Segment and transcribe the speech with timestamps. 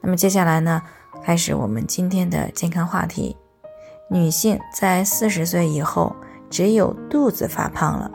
[0.00, 0.82] 那么接下来呢？
[1.24, 3.36] 开始我们今天的健康话题。
[4.08, 6.14] 女性在四十岁以后，
[6.48, 8.08] 只有肚子发胖了，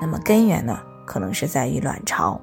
[0.00, 2.38] 那么根源呢，可能是在于卵巢。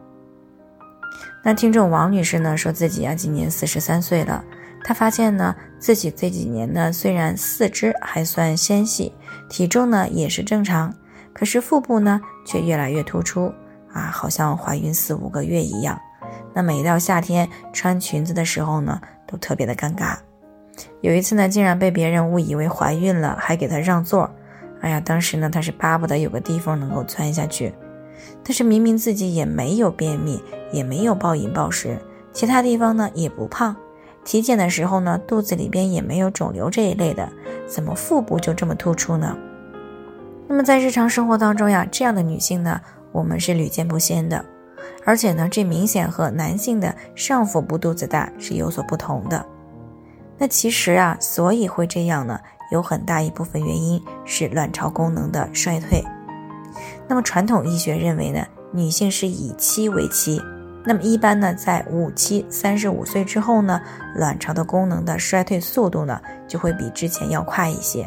[1.43, 4.43] 那听众王女士呢，说自己啊今年四十三岁了，
[4.83, 9.13] 她发现呢自己这几年呢虽然四肢还算纤细，
[9.47, 10.91] 体重呢也是正常，
[11.31, 13.53] 可是腹部呢却越来越突出
[13.93, 15.99] 啊，好像怀孕四五个月一样。
[16.55, 18.99] 那每到夏天穿裙子的时候呢。
[19.27, 20.17] 都特别的尴尬，
[21.01, 24.29] 有一次呢，竟然被别人误以为怀孕了，还给她让座。
[24.81, 27.73] 哎呀，当时呢，她是巴不得有个地方能够钻下去。
[28.43, 30.39] 但是明明自己也没有便秘，
[30.71, 31.97] 也没有暴饮暴食，
[32.31, 33.75] 其他地方呢也不胖，
[34.23, 37.27] 体检的时候呢，肚子里边也没有肿瘤这一类的，
[37.65, 39.35] 怎么腹部就这么突出呢？
[40.47, 42.79] 那么在日常生活当中呀，这样的女性呢，
[43.11, 44.45] 我们是屡见不鲜的。
[45.05, 49.45] 而且呢，这明显和男性的上腹部肚子大是有所不同的。
[50.37, 52.39] 那其实啊，所以会这样呢，
[52.71, 56.03] 有很大一部分原因是卵巢功能的衰退。
[57.07, 60.41] 那么传统医学认为呢，女性是以期为期，
[60.83, 63.79] 那么一般呢，在五七三十五岁之后呢，
[64.15, 68.05] 卵巢的功能的衰退速度呢，就会比之前要快一些。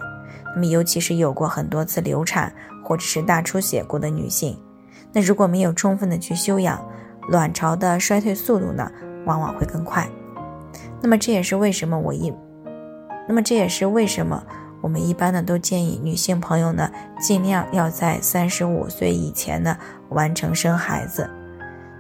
[0.55, 2.53] 那么尤其是有过很多次流产
[2.85, 4.59] 或者是大出血过的女性。
[5.13, 6.85] 那如果没有充分的去休养，
[7.29, 8.91] 卵巢的衰退速度呢，
[9.25, 10.09] 往往会更快。
[11.01, 12.33] 那么这也是为什么我一，
[13.29, 14.43] 那么这也是为什么
[14.81, 16.91] 我们一般呢都建议女性朋友呢，
[17.21, 19.77] 尽量要在三十五岁以前呢
[20.09, 21.29] 完成生孩子。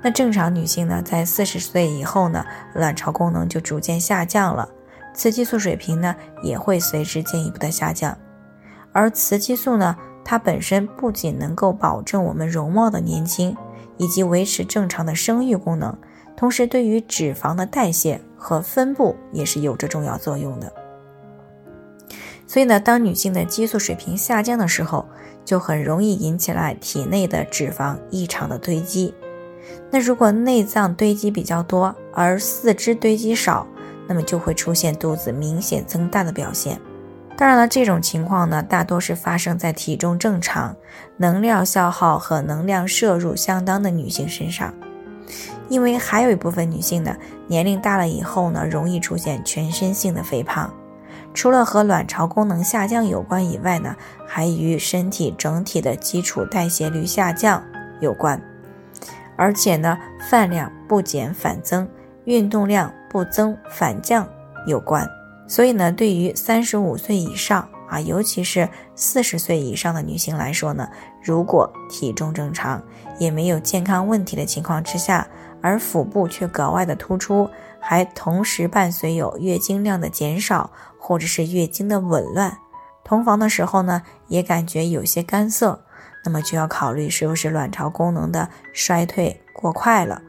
[0.02, 2.44] 那正常女性呢，在四十岁以后呢，
[2.74, 4.68] 卵巢功能就逐渐下降了，
[5.14, 8.16] 雌激素水平呢也会随之进一步的下降，
[8.92, 9.96] 而雌激素呢。
[10.24, 13.56] 它本身不仅能够保证我们容貌的年轻，
[13.98, 15.94] 以及维持正常的生育功能，
[16.36, 20.72] 同时对于脂肪的代谢和分布也是有着重要作用的。
[22.46, 25.06] 所以呢，当女性的激素水平下降的时候，
[25.44, 29.12] 就很容易引起来体内的脂肪异常的堆积。
[29.90, 33.66] 那如果内脏堆积比较多，而四肢堆积少，
[34.06, 36.80] 那么就会出现肚子明显增大的表现。
[37.38, 40.74] 当然了，这种情况呢，大多是发生在体重正常、
[41.18, 44.74] 能量消耗和能量摄入相当的女性身上，
[45.68, 47.16] 因为还有一部分女性呢，
[47.46, 50.68] 年龄大了以后呢，容易出现全身性的肥胖，
[51.32, 53.94] 除了和卵巢功能下降有关以外呢，
[54.26, 57.62] 还与身体整体的基础代谢率下降
[58.00, 58.42] 有关，
[59.36, 59.96] 而且呢，
[60.28, 61.88] 饭量不减反增，
[62.24, 64.28] 运动量不增反降
[64.66, 65.08] 有关。
[65.48, 70.86] 所以呢，对于三十五岁以上啊，尤其是四十岁以上的女性来说呢，
[71.24, 72.80] 如果体重正常，
[73.18, 75.26] 也没有健康问题的情况之下，
[75.62, 77.48] 而腹部却格外的突出，
[77.80, 82.58] 还同时伴随有月经量的减少，或者是月经的紊乱，
[83.02, 85.82] 同房的时候呢，也感觉有些干涩，
[86.26, 90.20] 那么就要考虑是不是卵巢功能的衰退过快了。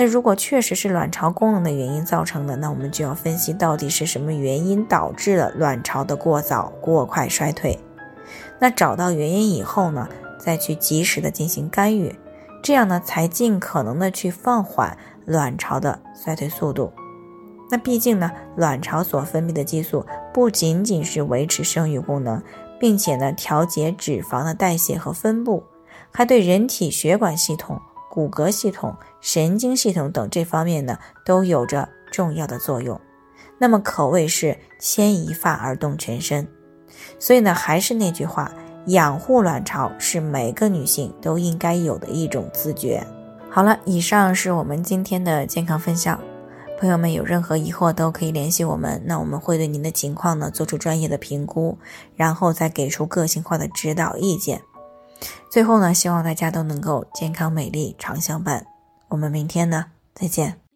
[0.00, 7.76] 那如果确实是卵巢功能的原因造成的，那我们就要分析到底是什么原因导致了卵巢的过早、过快衰退。
[8.60, 12.16] 那找到原因以后呢，再去及时的进行干预，
[12.62, 16.92] 这样呢才尽可能的去放缓卵巢的衰退速度。
[17.68, 22.40] 那毕竟呢，卵巢所分泌的激素不仅仅是维持生育功能，
[22.78, 25.64] 并且呢调节脂肪的代谢和分布，
[26.12, 27.80] 还对人体血管系统。
[28.18, 33.00] 骨骼系统、神经系统等这方面呢，都有着重要的作用。
[33.58, 36.48] 那么可谓是牵一发而动全身。
[37.20, 38.50] 所以呢，还是那句话，
[38.86, 43.06] 养护卵巢是每个女性都应该有的一种自觉。
[43.48, 46.20] 好了，以上是我们今天的健康分享。
[46.80, 51.78] 朋友们有任何疑惑都可以联系我们，那我们会对您的情况呢做出专业的评估，
[52.16, 54.62] 然后再给出个性化的指导意见。
[55.50, 58.66] 最后呢，希望大家都能够健康美丽常相伴。
[59.08, 60.67] 我们明天呢，再见。